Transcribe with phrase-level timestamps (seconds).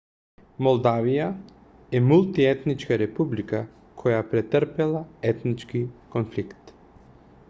[0.67, 1.25] молдавија
[1.99, 3.61] е мултиетничка република
[4.05, 5.83] која претрпела етнички
[6.17, 6.75] конфликт